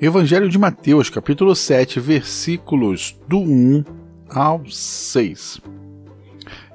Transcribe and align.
Evangelho 0.00 0.48
de 0.48 0.58
Mateus, 0.58 1.08
capítulo 1.08 1.54
7, 1.54 2.00
versículos 2.00 3.16
do 3.28 3.38
1 3.38 3.84
ao 4.28 4.66
6. 4.66 5.60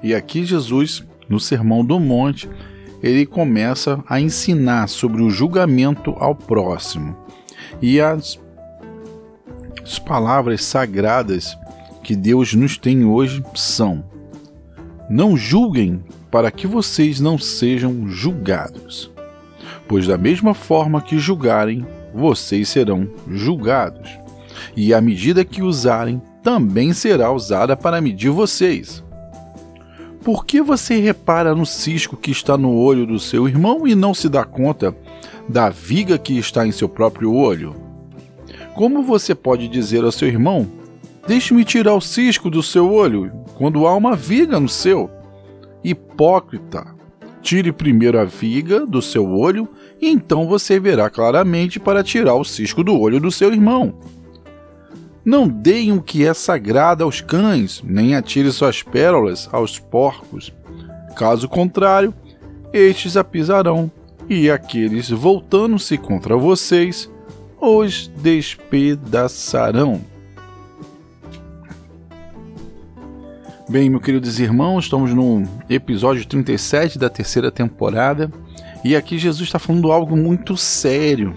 E 0.02 0.14
aqui 0.14 0.46
Jesus, 0.46 1.04
no 1.28 1.38
Sermão 1.38 1.84
do 1.84 2.00
Monte, 2.00 2.48
ele 3.02 3.26
começa 3.26 4.02
a 4.08 4.18
ensinar 4.18 4.88
sobre 4.88 5.22
o 5.22 5.28
julgamento 5.28 6.12
ao 6.18 6.34
próximo. 6.34 7.14
E 7.82 8.00
as, 8.00 8.40
as 9.82 9.98
palavras 9.98 10.64
sagradas 10.64 11.56
que 12.02 12.16
Deus 12.16 12.54
nos 12.54 12.78
tem 12.78 13.04
hoje 13.04 13.44
são: 13.54 14.02
Não 15.10 15.36
julguem 15.36 16.02
para 16.30 16.50
que 16.50 16.66
vocês 16.66 17.20
não 17.20 17.38
sejam 17.38 18.08
julgados, 18.08 19.10
pois 19.86 20.06
da 20.06 20.18
mesma 20.18 20.54
forma 20.54 21.00
que 21.00 21.18
julgarem, 21.18 21.86
vocês 22.14 22.68
serão 22.68 23.08
julgados, 23.30 24.10
e 24.76 24.92
a 24.92 25.00
medida 25.00 25.44
que 25.44 25.62
usarem 25.62 26.20
também 26.42 26.92
será 26.92 27.32
usada 27.32 27.76
para 27.76 28.00
medir 28.00 28.30
vocês. 28.30 29.02
Por 30.22 30.44
que 30.44 30.60
você 30.60 30.98
repara 30.98 31.54
no 31.54 31.64
cisco 31.64 32.16
que 32.16 32.30
está 32.30 32.58
no 32.58 32.74
olho 32.74 33.06
do 33.06 33.18
seu 33.18 33.48
irmão 33.48 33.86
e 33.86 33.94
não 33.94 34.12
se 34.12 34.28
dá 34.28 34.44
conta 34.44 34.94
da 35.48 35.70
viga 35.70 36.18
que 36.18 36.36
está 36.36 36.66
em 36.66 36.72
seu 36.72 36.88
próprio 36.88 37.32
olho? 37.32 37.74
Como 38.74 39.02
você 39.02 39.34
pode 39.34 39.68
dizer 39.68 40.04
ao 40.04 40.12
seu 40.12 40.28
irmão: 40.28 40.66
Deixe-me 41.26 41.64
tirar 41.64 41.94
o 41.94 42.00
cisco 42.00 42.50
do 42.50 42.62
seu 42.62 42.92
olho, 42.92 43.32
quando 43.54 43.86
há 43.86 43.96
uma 43.96 44.14
viga 44.14 44.60
no 44.60 44.68
seu? 44.68 45.10
Hipócrita! 45.82 46.86
Tire 47.40 47.72
primeiro 47.72 48.18
a 48.18 48.24
viga 48.24 48.84
do 48.84 49.00
seu 49.00 49.30
olho 49.30 49.68
e 50.00 50.08
então 50.08 50.46
você 50.46 50.78
verá 50.78 51.08
claramente 51.08 51.78
para 51.78 52.02
tirar 52.02 52.34
o 52.34 52.44
cisco 52.44 52.82
do 52.82 52.98
olho 52.98 53.20
do 53.20 53.30
seu 53.30 53.52
irmão. 53.52 53.94
Não 55.24 55.46
deem 55.46 55.92
o 55.92 56.02
que 56.02 56.26
é 56.26 56.34
sagrado 56.34 57.04
aos 57.04 57.20
cães, 57.20 57.82
nem 57.84 58.14
atire 58.14 58.50
suas 58.50 58.82
pérolas 58.82 59.48
aos 59.52 59.78
porcos. 59.78 60.52
Caso 61.14 61.48
contrário, 61.48 62.14
estes 62.72 63.16
a 63.16 63.24
pisarão, 63.24 63.90
e 64.28 64.50
aqueles, 64.50 65.08
voltando-se 65.08 65.96
contra 65.96 66.36
vocês, 66.36 67.10
os 67.60 68.08
despedaçarão. 68.08 70.00
Bem, 73.70 73.90
meus 73.90 74.02
queridos 74.02 74.40
irmãos, 74.40 74.84
estamos 74.84 75.12
no 75.12 75.42
episódio 75.68 76.26
37 76.26 76.98
da 76.98 77.10
terceira 77.10 77.50
temporada 77.50 78.32
e 78.82 78.96
aqui 78.96 79.18
Jesus 79.18 79.46
está 79.46 79.58
falando 79.58 79.92
algo 79.92 80.16
muito 80.16 80.56
sério, 80.56 81.36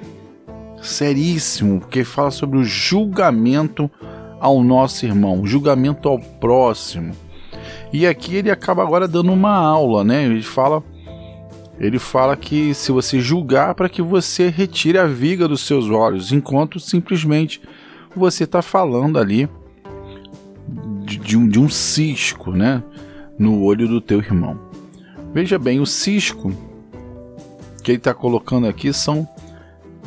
seríssimo, 0.81 1.81
que 1.81 2.05
fala 2.05 2.31
sobre 2.31 2.57
o 2.57 2.63
julgamento 2.63 3.91
ao 4.39 4.63
nosso 4.63 5.05
irmão, 5.05 5.45
julgamento 5.45 6.07
ao 6.07 6.19
próximo. 6.19 7.13
E 7.91 8.07
aqui 8.07 8.37
ele 8.37 8.49
acaba 8.49 8.81
agora 8.81 9.09
dando 9.09 9.33
uma 9.33 9.53
aula, 9.53 10.01
né? 10.05 10.23
Ele 10.23 10.41
fala 10.41 10.81
ele 11.77 11.99
fala 11.99 12.37
que 12.37 12.73
se 12.73 12.93
você 12.93 13.19
julgar 13.19 13.75
para 13.75 13.89
que 13.89 14.01
você 14.01 14.47
retire 14.47 14.97
a 14.97 15.05
viga 15.05 15.49
dos 15.49 15.67
seus 15.67 15.89
olhos, 15.89 16.31
enquanto 16.31 16.79
simplesmente 16.79 17.61
você 18.15 18.45
está 18.45 18.61
falando 18.61 19.19
ali 19.19 19.49
de, 21.11 21.17
de, 21.17 21.37
um, 21.37 21.47
de 21.47 21.59
um 21.59 21.69
cisco, 21.69 22.51
né? 22.51 22.81
No 23.37 23.61
olho 23.63 23.87
do 23.87 23.99
teu 23.99 24.19
irmão. 24.19 24.59
Veja 25.33 25.57
bem, 25.57 25.79
o 25.79 25.85
cisco 25.85 26.51
que 27.83 27.91
ele 27.91 27.97
está 27.97 28.13
colocando 28.13 28.67
aqui 28.67 28.93
são 28.93 29.27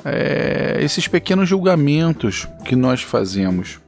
é, 0.05 0.79
esses 0.81 1.09
pequenos 1.09 1.49
julgamentos 1.49 2.49
que 2.65 2.77
nós 2.77 3.03
fazemos. 3.03 3.81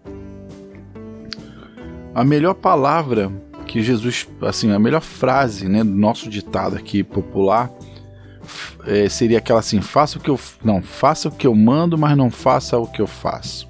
A 2.14 2.24
melhor 2.24 2.54
palavra 2.54 3.30
que 3.66 3.82
Jesus, 3.82 4.26
assim, 4.42 4.72
a 4.72 4.78
melhor 4.78 5.02
frase, 5.02 5.68
né, 5.68 5.84
do 5.84 5.90
nosso 5.90 6.28
ditado 6.28 6.76
aqui 6.76 7.02
popular, 7.02 7.70
é, 8.86 9.08
seria 9.08 9.38
aquela 9.38 9.60
assim: 9.60 9.80
faça 9.80 10.18
o 10.18 10.20
que 10.20 10.30
eu 10.30 10.38
não 10.64 10.82
faça 10.82 11.28
o 11.28 11.32
que 11.32 11.46
eu 11.46 11.54
mando, 11.54 11.98
mas 11.98 12.16
não 12.16 12.30
faça 12.30 12.78
o 12.78 12.86
que 12.86 13.02
eu 13.02 13.06
faço. 13.06 13.68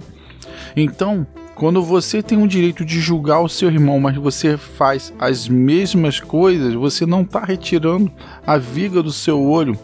Então, 0.77 1.27
quando 1.57 1.83
você 1.83 2.23
tem 2.23 2.41
o 2.43 2.47
direito 2.47 2.85
de 2.85 3.01
julgar 3.01 3.41
o 3.41 3.49
seu 3.49 3.71
irmão, 3.71 3.99
mas 3.99 4.15
você 4.17 4.59
faz 4.59 5.11
as 5.19 5.49
mesmas 5.49 6.21
coisas, 6.21 6.75
você 6.75 7.07
não 7.07 7.23
está 7.23 7.41
retirando 7.41 8.13
a 8.47 8.59
viga 8.59 9.03
do 9.03 9.11
seu 9.11 9.43
olho. 9.43 9.77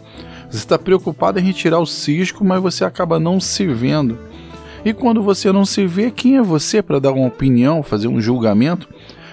Você 0.51 0.59
está 0.59 0.77
preocupado 0.77 1.39
em 1.39 1.43
retirar 1.43 1.79
o 1.79 1.87
cisco, 1.87 2.45
mas 2.45 2.61
você 2.61 2.85
acaba 2.85 3.19
não 3.19 3.39
se 3.39 3.65
vendo. 3.65 4.19
E 4.85 4.93
quando 4.93 5.23
você 5.23 5.51
não 5.51 5.65
se 5.65 5.87
vê, 5.87 6.11
quem 6.11 6.37
é 6.37 6.43
você 6.43 6.79
para 6.79 6.99
dar 6.99 7.11
uma 7.11 7.27
opinião, 7.27 7.81
fazer 7.81 8.07
um 8.07 8.21
julgamento? 8.21 8.87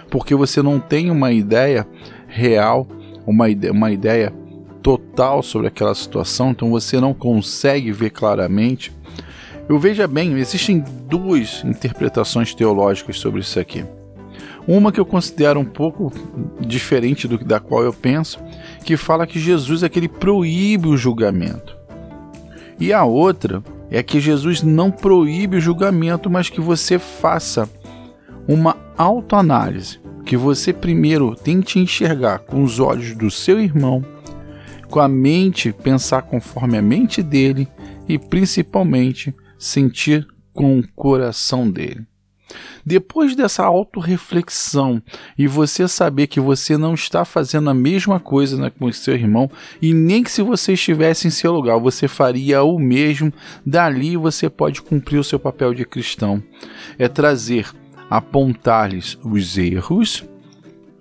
Porque 0.09 0.35
você 0.35 0.63
não 0.63 0.81
tem 0.81 1.11
uma 1.11 1.33
ideia 1.33 1.87
real, 2.27 2.89
uma 3.27 3.51
ideia, 3.51 3.73
uma 3.73 3.93
ideia 3.93 4.33
total 4.83 5.43
sobre 5.43 5.69
aquela 5.69 5.95
situação, 5.95 6.53
então 6.53 6.71
você 6.71 6.99
não 6.99 7.13
consegue 7.13 7.93
ver 7.93 8.09
claramente. 8.09 8.91
Eu 9.71 9.79
veja 9.79 10.09
bem, 10.09 10.37
existem 10.37 10.85
duas 11.07 11.63
interpretações 11.65 12.53
teológicas 12.53 13.21
sobre 13.21 13.41
isso 13.41 13.61
aqui. 13.61 13.85
Uma 14.67 14.91
que 14.91 14.99
eu 14.99 15.07
considero 15.07 15.61
um 15.61 15.65
pouco 15.65 16.13
diferente 16.59 17.29
do 17.29 17.39
da 17.39 17.61
qual 17.61 17.85
eu 17.85 17.93
penso, 17.93 18.41
que 18.85 18.97
fala 18.97 19.29
que 19.29 19.39
Jesus 19.39 19.85
é 19.85 19.89
que 19.89 19.97
ele 19.97 20.09
proíbe 20.09 20.89
o 20.89 20.97
julgamento. 20.97 21.77
E 22.81 22.93
a 22.93 23.05
outra 23.05 23.63
é 23.93 24.03
que 24.03 24.19
Jesus 24.19 24.61
não 24.61 24.91
proíbe 24.91 25.59
o 25.59 25.61
julgamento, 25.61 26.29
mas 26.29 26.51
que 26.51 26.61
você 26.61 26.99
faça 26.99 27.71
uma 28.49 28.77
autoanálise, 28.99 30.01
que 30.27 30.37
você 30.37 30.73
primeiro 30.73 31.37
tente 31.37 31.79
enxergar 31.79 32.41
com 32.41 32.65
os 32.65 32.81
olhos 32.81 33.15
do 33.15 33.31
seu 33.31 33.61
irmão, 33.61 34.05
com 34.89 34.99
a 34.99 35.07
mente 35.07 35.73
pensar 35.73 36.23
conforme 36.23 36.77
a 36.77 36.83
mente 36.83 37.23
dele 37.23 37.69
e 38.09 38.19
principalmente 38.19 39.33
sentir 39.61 40.27
com 40.53 40.81
o 40.81 40.89
coração 40.97 41.71
dele. 41.71 42.05
Depois 42.85 43.37
dessa 43.37 43.63
autorreflexão 43.65 45.01
e 45.39 45.47
você 45.47 45.87
saber 45.87 46.27
que 46.27 46.41
você 46.41 46.77
não 46.77 46.95
está 46.95 47.25
fazendo 47.25 47.71
a 47.71 47.75
mesma 47.75 48.19
coisa 48.19 48.57
né, 48.57 48.71
com 48.71 48.91
seu 48.91 49.15
irmão, 49.15 49.49
e 49.81 49.95
nem 49.95 50.25
que 50.25 50.33
se 50.33 50.43
você 50.43 50.73
estivesse 50.73 51.29
em 51.29 51.31
seu 51.31 51.53
lugar 51.53 51.79
você 51.79 52.09
faria 52.09 52.65
o 52.65 52.79
mesmo, 52.79 53.33
dali 53.65 54.17
você 54.17 54.51
pode 54.51 54.83
cumprir 54.83 55.19
o 55.19 55.25
seu 55.25 55.39
papel 55.39 55.73
de 55.75 55.85
cristão. 55.85 56.43
É 56.99 57.07
trazer, 57.07 57.69
apontar-lhes 58.09 59.17
os 59.23 59.57
erros, 59.57 60.25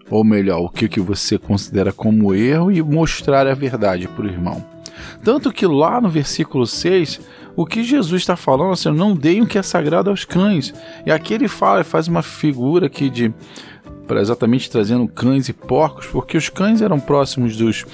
ou 0.09 0.23
melhor, 0.23 0.59
o 0.61 0.69
que, 0.69 0.87
que 0.87 0.99
você 0.99 1.37
considera 1.37 1.91
como 1.91 2.33
erro, 2.33 2.71
e 2.71 2.81
mostrar 2.81 3.47
a 3.47 3.53
verdade 3.53 4.07
para 4.07 4.25
o 4.25 4.29
irmão. 4.29 4.78
Tanto 5.23 5.51
que 5.51 5.65
lá 5.65 5.99
no 5.99 6.09
versículo 6.09 6.65
6 6.65 7.19
o 7.55 7.65
que 7.65 7.83
Jesus 7.83 8.21
está 8.21 8.35
falando, 8.35 8.71
assim, 8.71 8.89
não 8.91 9.13
deem 9.13 9.41
o 9.41 9.47
que 9.47 9.57
é 9.57 9.61
sagrado 9.61 10.09
aos 10.09 10.23
cães. 10.23 10.73
E 11.05 11.11
aqui 11.11 11.33
ele 11.33 11.47
fala, 11.47 11.83
faz 11.83 12.07
uma 12.07 12.21
figura 12.21 12.85
aqui 12.85 13.09
de 13.09 13.33
para 14.07 14.21
exatamente 14.21 14.71
trazendo 14.71 15.07
cães 15.07 15.49
e 15.49 15.53
porcos, 15.53 16.07
porque 16.07 16.35
os 16.35 16.49
cães 16.49 16.81
eram 16.81 16.99
próximos 16.99 17.55
dos, 17.55 17.85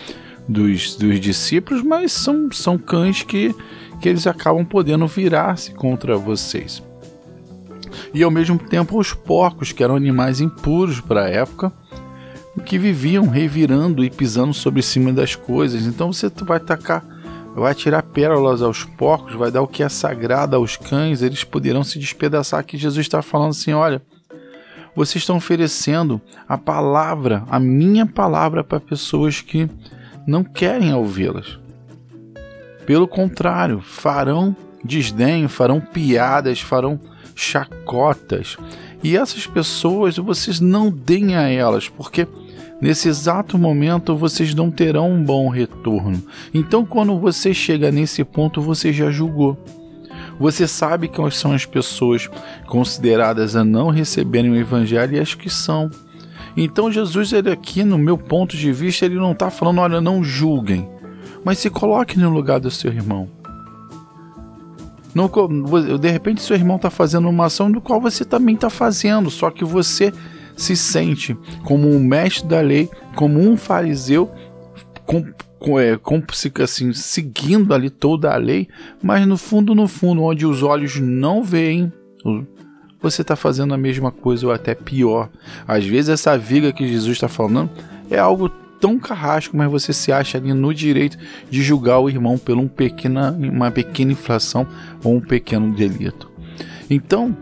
dos, 0.48 0.96
dos 0.96 1.20
discípulos, 1.20 1.84
mas 1.84 2.14
são, 2.14 2.50
são 2.54 2.78
cães 2.78 3.24
que, 3.24 3.54
que 4.00 4.08
eles 4.08 4.26
acabam 4.26 4.64
podendo 4.64 5.06
virar-se 5.08 5.74
contra 5.74 6.16
vocês. 6.16 6.82
E 8.14 8.24
ao 8.24 8.32
mesmo 8.32 8.58
tempo 8.58 8.98
os 8.98 9.14
porcos, 9.14 9.74
que 9.74 9.84
eram 9.84 9.96
animais 9.96 10.40
impuros 10.40 11.02
para 11.02 11.26
a 11.26 11.30
época, 11.30 11.74
que 12.64 12.78
viviam 12.78 13.28
revirando 13.28 14.04
e 14.04 14.10
pisando 14.10 14.54
sobre 14.54 14.82
cima 14.82 15.12
das 15.12 15.36
coisas. 15.36 15.86
Então 15.86 16.14
você 16.14 16.30
vai 16.44 16.60
tacar 16.60 17.04
vai 17.56 17.74
tirar 17.74 18.04
pérolas 18.04 18.62
aos 18.62 18.84
porcos, 18.84 19.34
vai 19.34 19.50
dar 19.50 19.62
o 19.62 19.68
que 19.68 19.82
é 19.82 19.88
sagrado 19.88 20.56
aos 20.56 20.76
cães, 20.76 21.22
eles 21.22 21.44
poderão 21.44 21.84
se 21.84 21.98
despedaçar. 21.98 22.60
Aqui 22.60 22.78
Jesus 22.78 23.06
está 23.06 23.22
falando 23.22 23.52
assim: 23.52 23.72
olha, 23.72 24.02
vocês 24.94 25.22
estão 25.22 25.38
oferecendo 25.38 26.22
a 26.48 26.58
palavra, 26.58 27.44
a 27.50 27.60
minha 27.60 28.06
palavra, 28.06 28.64
para 28.64 28.80
pessoas 28.80 29.42
que 29.42 29.70
não 30.28 30.44
querem 30.44 30.94
ouvi-las. 30.94 31.58
Pelo 32.86 33.08
contrário, 33.08 33.82
farão 33.82 34.56
desdém, 34.84 35.48
farão 35.48 35.80
piadas, 35.80 36.60
farão 36.60 37.00
chacotas. 37.34 38.58
E 39.06 39.16
essas 39.16 39.46
pessoas 39.46 40.18
vocês 40.18 40.60
não 40.60 40.90
deem 40.90 41.36
a 41.36 41.48
elas, 41.48 41.88
porque 41.88 42.28
Nesse 42.82 43.08
exato 43.08 43.58
momento 43.58 44.18
vocês 44.18 44.54
não 44.54 44.70
terão 44.70 45.10
um 45.10 45.24
bom 45.24 45.48
retorno. 45.48 46.22
Então, 46.54 46.86
quando 46.86 47.18
você 47.18 47.54
chega 47.54 47.90
nesse 47.90 48.22
ponto, 48.26 48.62
você 48.62 48.92
já 48.92 49.10
julgou. 49.10 49.58
Você 50.38 50.68
sabe 50.68 51.08
quais 51.08 51.38
são 51.38 51.54
as 51.54 51.66
pessoas 51.66 52.30
consideradas 52.68 53.56
a 53.56 53.64
não 53.64 53.90
receberem 53.90 54.52
o 54.52 54.58
evangelho 54.58 55.16
e 55.16 55.20
as 55.22 55.34
que 55.34 55.50
são. 55.50 55.90
Então, 56.58 56.92
Jesus, 56.92 57.32
ele 57.32 57.50
aqui, 57.50 57.82
no 57.82 57.98
meu 57.98 58.18
ponto 58.18 58.58
de 58.58 58.74
vista, 58.74 59.06
ele 59.06 59.16
não 59.16 59.32
está 59.32 59.50
falando, 59.50 59.80
olha, 59.80 60.02
não 60.02 60.22
julguem. 60.22 60.90
Mas 61.46 61.60
se 61.60 61.70
coloque 61.70 62.20
no 62.20 62.30
lugar 62.30 62.60
do 62.60 62.70
seu 62.70 62.92
irmão. 62.92 63.30
De 66.00 66.10
repente, 66.10 66.42
seu 66.42 66.56
irmão 66.58 66.76
está 66.76 66.90
fazendo 66.90 67.30
uma 67.30 67.46
ação 67.46 67.72
do 67.72 67.80
qual 67.80 68.02
você 68.02 68.26
também 68.26 68.56
está 68.56 68.70
fazendo, 68.70 69.30
só 69.30 69.50
que 69.50 69.64
você 69.64 70.12
se 70.58 70.76
sente 70.76 71.38
como 71.64 71.90
um 71.90 72.00
mestre 72.00 72.48
da 72.48 72.60
lei, 72.60 72.90
como 73.16 73.40
um 73.40 73.56
fariseu, 73.56 74.30
com, 75.06 75.24
com, 75.58 75.80
é, 75.80 75.98
com, 75.98 76.22
assim, 76.62 76.92
seguindo 76.92 77.74
ali 77.74 77.90
toda 77.90 78.34
a 78.34 78.38
lei, 78.38 78.68
mas 79.02 79.26
no 79.26 79.38
fundo, 79.38 79.74
no 79.74 79.88
fundo, 79.88 80.22
onde 80.22 80.46
os 80.46 80.62
olhos 80.64 81.00
não 81.00 81.42
veem, 81.42 81.92
você 83.02 83.22
está 83.22 83.36
fazendo 83.36 83.74
a 83.74 83.78
mesma 83.78 84.12
coisa 84.12 84.48
ou 84.48 84.52
até 84.52 84.76
pior. 84.76 85.30
Às 85.68 85.86
vezes, 85.86 86.10
essa 86.10 86.38
viga 86.38 86.74
que 86.74 86.88
Jesus 86.88 87.14
está 87.14 87.30
falando 87.30 87.70
é 88.10 88.18
algo 88.18 88.52
tão 88.80 89.00
carrasco, 89.00 89.56
mas 89.56 89.70
você 89.70 89.94
se 89.94 90.12
acha 90.12 90.38
ali 90.38 90.54
no 90.54 90.74
direito 90.74 91.18
de 91.50 91.62
julgar 91.62 92.00
o 92.00 92.10
irmão 92.10 92.38
por 92.38 92.58
um 92.58 92.68
pequena, 92.68 93.32
uma 93.32 93.72
pequena 93.72 94.12
inflação 94.12 94.68
ou 95.04 95.16
um 95.16 95.22
pequeno 95.22 95.74
delito. 95.74 96.32
Então, 96.90 97.36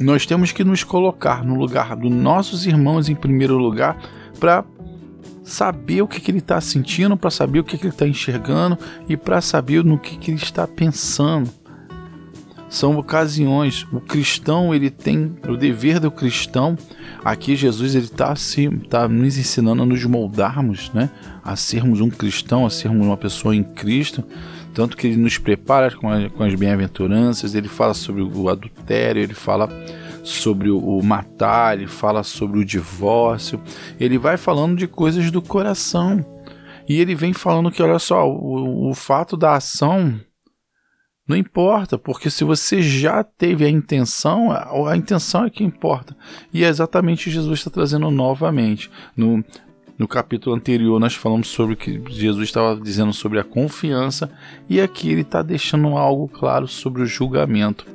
nós 0.00 0.26
temos 0.26 0.52
que 0.52 0.62
nos 0.62 0.84
colocar 0.84 1.44
no 1.44 1.54
lugar 1.54 1.96
dos 1.96 2.10
nossos 2.10 2.66
irmãos 2.66 3.08
em 3.08 3.14
primeiro 3.14 3.56
lugar 3.58 3.98
para 4.38 4.64
saber 5.42 6.02
o 6.02 6.06
que, 6.06 6.20
que 6.20 6.30
ele 6.30 6.38
está 6.38 6.60
sentindo, 6.60 7.16
para 7.16 7.30
saber 7.30 7.60
o 7.60 7.64
que, 7.64 7.76
que 7.76 7.84
ele 7.84 7.92
está 7.92 8.06
enxergando 8.06 8.78
e 9.08 9.16
para 9.16 9.40
saber 9.40 9.84
no 9.84 9.98
que, 9.98 10.16
que 10.16 10.30
ele 10.30 10.38
está 10.38 10.66
pensando 10.66 11.50
são 12.68 12.98
ocasiões. 12.98 13.86
O 13.92 14.00
cristão 14.00 14.74
ele 14.74 14.90
tem 14.90 15.34
o 15.48 15.56
dever 15.56 15.98
do 16.00 16.10
cristão. 16.10 16.76
Aqui 17.24 17.56
Jesus 17.56 17.94
ele 17.94 18.04
está 18.04 18.32
assim, 18.32 18.70
tá 18.78 19.08
nos 19.08 19.38
ensinando 19.38 19.82
a 19.82 19.86
nos 19.86 20.04
moldarmos, 20.04 20.90
né, 20.92 21.10
a 21.42 21.56
sermos 21.56 22.00
um 22.00 22.10
cristão, 22.10 22.66
a 22.66 22.70
sermos 22.70 23.06
uma 23.06 23.16
pessoa 23.16 23.54
em 23.54 23.62
Cristo. 23.62 24.24
Tanto 24.74 24.96
que 24.96 25.08
ele 25.08 25.16
nos 25.16 25.38
prepara 25.38 25.90
com, 25.90 26.08
a, 26.08 26.28
com 26.30 26.44
as 26.44 26.54
bem-aventuranças. 26.54 27.54
Ele 27.54 27.68
fala 27.68 27.94
sobre 27.94 28.22
o 28.22 28.48
adultério, 28.48 29.22
ele 29.22 29.34
fala 29.34 29.68
sobre 30.22 30.70
o, 30.70 31.02
matar, 31.02 31.78
ele 31.78 31.88
fala 31.88 32.22
sobre 32.22 32.60
o 32.60 32.64
divórcio. 32.64 33.60
Ele 33.98 34.18
vai 34.18 34.36
falando 34.36 34.76
de 34.76 34.86
coisas 34.86 35.30
do 35.30 35.42
coração. 35.42 36.24
E 36.88 37.00
ele 37.00 37.14
vem 37.14 37.32
falando 37.32 37.70
que, 37.70 37.82
olha 37.82 37.98
só, 37.98 38.28
o, 38.28 38.90
o 38.90 38.94
fato 38.94 39.36
da 39.36 39.56
ação 39.56 40.20
não 41.28 41.36
importa, 41.36 41.98
porque 41.98 42.30
se 42.30 42.42
você 42.42 42.80
já 42.80 43.22
teve 43.22 43.62
a 43.62 43.68
intenção, 43.68 44.50
a, 44.50 44.90
a 44.90 44.96
intenção 44.96 45.44
é 45.44 45.50
que 45.50 45.62
importa. 45.62 46.16
E 46.54 46.64
é 46.64 46.68
exatamente 46.68 47.30
Jesus 47.30 47.58
está 47.58 47.70
trazendo 47.70 48.10
novamente. 48.10 48.90
No, 49.14 49.44
no 49.98 50.08
capítulo 50.08 50.56
anterior, 50.56 50.98
nós 50.98 51.14
falamos 51.14 51.48
sobre 51.48 51.74
o 51.74 51.76
que 51.76 52.02
Jesus 52.08 52.48
estava 52.48 52.80
dizendo 52.80 53.12
sobre 53.12 53.38
a 53.38 53.44
confiança, 53.44 54.30
e 54.70 54.80
aqui 54.80 55.10
ele 55.10 55.20
está 55.20 55.42
deixando 55.42 55.88
algo 55.98 56.28
claro 56.28 56.66
sobre 56.66 57.02
o 57.02 57.06
julgamento. 57.06 57.86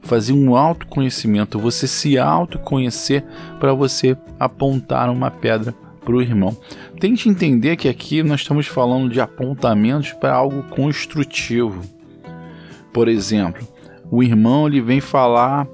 Fazer 0.00 0.32
um 0.32 0.54
autoconhecimento, 0.54 1.58
você 1.58 1.88
se 1.88 2.16
autoconhecer 2.16 3.24
para 3.58 3.74
você 3.74 4.16
apontar 4.38 5.10
uma 5.10 5.32
pedra 5.32 5.74
para 6.04 6.14
o 6.14 6.22
irmão. 6.22 6.56
Tente 7.00 7.28
entender 7.28 7.74
que 7.74 7.88
aqui 7.88 8.22
nós 8.22 8.42
estamos 8.42 8.68
falando 8.68 9.10
de 9.10 9.20
apontamentos 9.20 10.12
para 10.12 10.32
algo 10.32 10.62
construtivo 10.68 11.97
por 12.98 13.06
exemplo, 13.06 13.64
o 14.10 14.24
irmão 14.24 14.66
ele 14.66 14.80
vem 14.80 15.00
falar: 15.00 15.68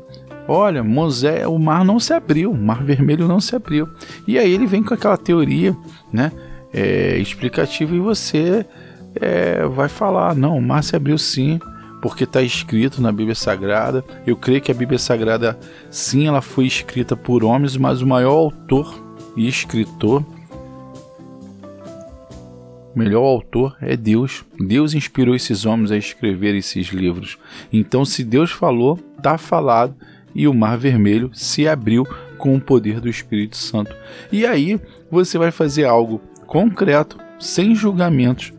Olha, 0.47 0.85
Moisés, 0.85 1.47
o 1.47 1.59
mar 1.59 1.83
não 1.83 1.99
se 1.99 2.13
abriu, 2.13 2.51
o 2.51 2.55
mar 2.55 2.85
vermelho 2.85 3.27
não 3.27 3.41
se 3.41 3.57
abriu. 3.57 3.89
E 4.29 4.39
aí 4.39 4.53
ele 4.53 4.67
vem 4.67 4.83
com 4.83 4.93
aquela 4.93 5.17
teoria 5.17 5.75
né, 6.13 6.31
é, 6.71 7.17
explicativa 7.17 7.97
e 7.97 7.99
você 7.99 8.67
é, 9.15 9.65
vai 9.65 9.89
falar: 9.89 10.35
Não, 10.35 10.59
o 10.59 10.61
mar 10.61 10.85
se 10.85 10.95
abriu 10.95 11.17
sim, 11.17 11.59
porque 12.03 12.25
está 12.25 12.43
escrito 12.43 13.01
na 13.01 13.11
Bíblia 13.11 13.35
Sagrada. 13.35 14.05
Eu 14.27 14.37
creio 14.37 14.61
que 14.61 14.71
a 14.71 14.75
Bíblia 14.75 14.99
Sagrada, 14.99 15.59
sim, 15.91 16.27
ela 16.27 16.43
foi 16.43 16.67
escrita 16.67 17.17
por 17.17 17.43
homens, 17.43 17.75
mas 17.75 18.03
o 18.03 18.07
maior 18.07 18.35
autor 18.35 19.03
e 19.35 19.49
escritor 19.49 20.23
o 22.95 22.99
melhor 22.99 23.25
autor 23.25 23.77
é 23.81 23.97
Deus. 23.97 24.45
Deus 24.59 24.95
inspirou 24.95 25.35
esses 25.35 25.67
homens 25.67 25.91
a 25.91 25.97
escrever 25.97 26.55
esses 26.55 26.89
livros. 26.89 27.37
Então, 27.73 28.05
se 28.05 28.23
Deus 28.23 28.51
falou, 28.53 28.99
está 29.17 29.37
falado 29.37 29.95
e 30.35 30.47
o 30.47 30.55
Mar 30.55 30.79
Vermelho 30.79 31.31
se 31.33 31.67
abriu 31.67 32.07
com 32.39 32.55
o 32.55 32.61
poder 32.61 33.01
do 33.01 33.09
Espírito 33.09 33.57
Santo. 33.57 33.95
E 34.31 34.47
aí 34.47 34.81
você 35.11 35.39
vai 35.39 35.51
fazer 35.51 35.85
algo 35.85 36.21
concreto, 36.47 37.19
sem 37.39 37.75
julgamentos, 37.75 38.53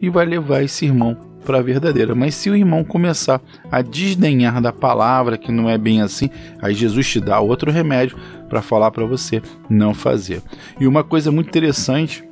e 0.00 0.10
vai 0.10 0.26
levar 0.26 0.62
esse 0.62 0.84
irmão 0.84 1.16
para 1.44 1.58
a 1.58 1.62
verdadeira. 1.62 2.14
Mas 2.14 2.34
se 2.34 2.50
o 2.50 2.56
irmão 2.56 2.82
começar 2.82 3.40
a 3.70 3.80
desdenhar 3.80 4.60
da 4.60 4.72
palavra, 4.72 5.38
que 5.38 5.52
não 5.52 5.70
é 5.70 5.78
bem 5.78 6.02
assim, 6.02 6.28
aí 6.60 6.74
Jesus 6.74 7.08
te 7.08 7.20
dá 7.20 7.38
outro 7.38 7.70
remédio 7.70 8.18
para 8.48 8.60
falar 8.60 8.90
para 8.90 9.06
você 9.06 9.40
não 9.70 9.94
fazer. 9.94 10.42
E 10.80 10.86
uma 10.86 11.04
coisa 11.04 11.30
muito 11.30 11.48
interessante 11.48 12.24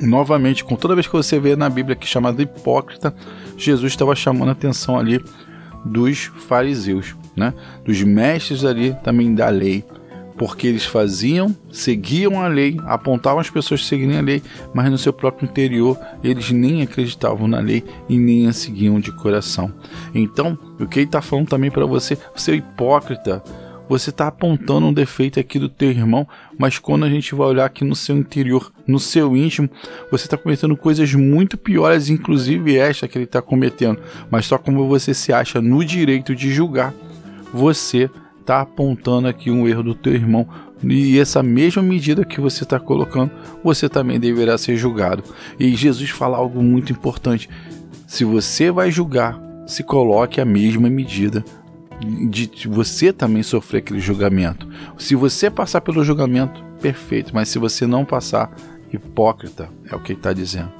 novamente, 0.00 0.64
com 0.64 0.76
toda 0.76 0.94
vez 0.94 1.06
que 1.06 1.12
você 1.12 1.38
vê 1.38 1.56
na 1.56 1.68
Bíblia 1.68 1.96
que 1.96 2.04
é 2.04 2.08
chamado 2.08 2.40
hipócrita, 2.40 3.14
Jesus 3.56 3.92
estava 3.92 4.14
chamando 4.14 4.50
a 4.50 4.52
atenção 4.52 4.98
ali 4.98 5.22
dos 5.84 6.30
fariseus, 6.48 7.14
né? 7.36 7.54
Dos 7.84 8.02
mestres 8.02 8.64
ali 8.64 8.96
também 9.02 9.34
da 9.34 9.48
lei, 9.48 9.84
porque 10.36 10.66
eles 10.66 10.84
faziam, 10.84 11.54
seguiam 11.72 12.40
a 12.40 12.46
lei, 12.46 12.78
apontavam 12.86 13.40
as 13.40 13.50
pessoas 13.50 13.84
seguirem 13.84 14.18
a 14.18 14.22
lei, 14.22 14.42
mas 14.72 14.90
no 14.90 14.96
seu 14.96 15.12
próprio 15.12 15.48
interior 15.48 15.98
eles 16.22 16.50
nem 16.50 16.82
acreditavam 16.82 17.48
na 17.48 17.58
lei 17.58 17.84
e 18.08 18.16
nem 18.16 18.46
a 18.46 18.52
seguiam 18.52 19.00
de 19.00 19.10
coração. 19.10 19.72
Então, 20.14 20.56
o 20.78 20.86
que 20.86 21.00
ele 21.00 21.06
está 21.06 21.20
falando 21.20 21.48
também 21.48 21.70
para 21.70 21.84
você, 21.86 22.16
você 22.34 22.52
é 22.52 22.54
hipócrita, 22.56 23.42
você 23.88 24.10
está 24.10 24.26
apontando 24.26 24.86
um 24.86 24.92
defeito 24.92 25.40
aqui 25.40 25.58
do 25.58 25.68
teu 25.68 25.90
irmão, 25.90 26.28
mas 26.58 26.78
quando 26.78 27.04
a 27.04 27.08
gente 27.08 27.34
vai 27.34 27.46
olhar 27.46 27.64
aqui 27.64 27.84
no 27.84 27.96
seu 27.96 28.16
interior, 28.16 28.70
no 28.86 28.98
seu 29.00 29.36
íntimo, 29.36 29.68
você 30.10 30.26
está 30.26 30.36
cometendo 30.36 30.76
coisas 30.76 31.14
muito 31.14 31.56
piores, 31.56 32.08
inclusive 32.08 32.76
esta 32.76 33.08
que 33.08 33.16
ele 33.16 33.24
está 33.24 33.40
cometendo. 33.40 34.00
Mas 34.30 34.46
só 34.46 34.58
como 34.58 34.86
você 34.86 35.14
se 35.14 35.32
acha 35.32 35.60
no 35.60 35.84
direito 35.84 36.34
de 36.34 36.52
julgar, 36.52 36.94
você 37.52 38.10
está 38.40 38.60
apontando 38.60 39.28
aqui 39.28 39.50
um 39.50 39.66
erro 39.66 39.82
do 39.82 39.94
teu 39.94 40.14
irmão. 40.14 40.46
E 40.82 41.18
essa 41.18 41.42
mesma 41.42 41.82
medida 41.82 42.24
que 42.24 42.40
você 42.40 42.64
está 42.64 42.78
colocando, 42.78 43.32
você 43.64 43.88
também 43.88 44.20
deverá 44.20 44.56
ser 44.56 44.76
julgado. 44.76 45.24
E 45.58 45.74
Jesus 45.74 46.10
fala 46.10 46.36
algo 46.36 46.62
muito 46.62 46.92
importante: 46.92 47.48
se 48.06 48.24
você 48.24 48.70
vai 48.70 48.90
julgar, 48.90 49.40
se 49.66 49.82
coloque 49.82 50.40
a 50.40 50.44
mesma 50.44 50.88
medida 50.88 51.44
de 52.00 52.68
você 52.68 53.12
também 53.12 53.42
sofrer 53.42 53.78
aquele 53.78 54.00
julgamento. 54.00 54.68
Se 54.98 55.14
você 55.14 55.50
passar 55.50 55.80
pelo 55.80 56.04
julgamento, 56.04 56.62
perfeito, 56.80 57.32
mas 57.34 57.48
se 57.48 57.58
você 57.58 57.86
não 57.86 58.04
passar, 58.04 58.54
hipócrita, 58.92 59.68
é 59.90 59.94
o 59.94 60.00
que 60.00 60.12
ele 60.12 60.18
está 60.18 60.32
dizendo. 60.32 60.72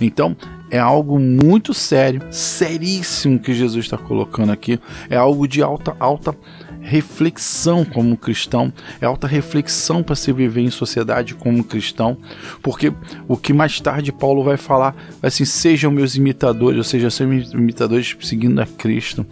Então, 0.00 0.36
é 0.70 0.78
algo 0.78 1.18
muito 1.18 1.72
sério, 1.72 2.22
seríssimo 2.30 3.38
que 3.38 3.54
Jesus 3.54 3.86
está 3.86 3.96
colocando 3.96 4.52
aqui. 4.52 4.78
É 5.08 5.16
algo 5.16 5.46
de 5.48 5.62
alta, 5.62 5.96
alta 5.98 6.36
reflexão 6.80 7.82
como 7.82 8.14
cristão, 8.14 8.70
é 9.00 9.06
alta 9.06 9.26
reflexão 9.26 10.02
para 10.02 10.14
se 10.14 10.30
viver 10.32 10.60
em 10.60 10.70
sociedade 10.70 11.34
como 11.34 11.64
cristão, 11.64 12.18
porque 12.62 12.92
o 13.26 13.38
que 13.38 13.54
mais 13.54 13.80
tarde 13.80 14.12
Paulo 14.12 14.44
vai 14.44 14.58
falar, 14.58 14.94
assim, 15.22 15.46
sejam 15.46 15.90
meus 15.90 16.14
imitadores, 16.14 16.76
ou 16.76 16.84
seja, 16.84 17.08
sejam 17.08 17.32
imitadores 17.58 18.14
seguindo 18.20 18.60
a 18.60 18.66
Cristo, 18.66 19.24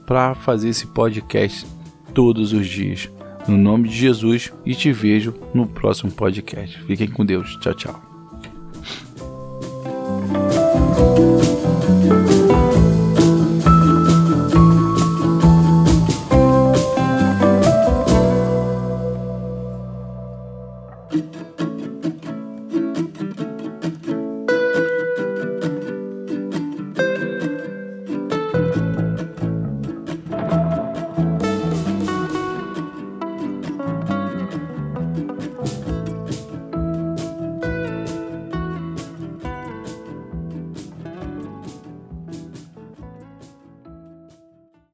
para 0.06 0.36
fazer 0.36 0.70
esse 0.70 0.88
podcast 0.88 1.66
todos 2.14 2.52
os 2.52 2.68
dias. 2.68 3.10
No 3.50 3.58
nome 3.58 3.89
de 3.89 3.96
Jesus 3.96 4.53
e 4.63 4.75
te 4.75 4.94
vejo 4.94 5.34
no 5.56 5.65
próximo 5.65 6.12
podcast. 6.12 6.79
Fiquem 6.84 7.10
com 7.10 7.25
Deus. 7.25 7.58
Tchau, 7.60 7.74
tchau. 7.74 8.09